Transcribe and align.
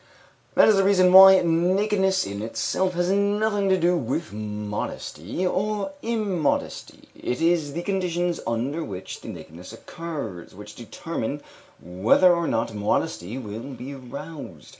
That 0.55 0.67
is 0.67 0.77
the 0.77 0.83
reason 0.83 1.13
why 1.13 1.39
nakedness 1.41 2.25
in 2.25 2.41
itself 2.41 2.95
has 2.95 3.11
nothing 3.11 3.69
to 3.69 3.77
do 3.77 3.95
with 3.95 4.33
modesty 4.33 5.45
or 5.45 5.91
immodesty; 6.01 7.09
it 7.15 7.39
is 7.39 7.73
the 7.73 7.83
conditions 7.83 8.39
under 8.47 8.83
which 8.83 9.21
the 9.21 9.27
nakedness 9.27 9.71
occurs 9.73 10.55
which 10.55 10.73
determine 10.73 11.43
whether 11.79 12.33
or 12.35 12.47
not 12.47 12.73
modesty 12.73 13.37
will 13.37 13.75
be 13.75 13.93
roused. 13.93 14.69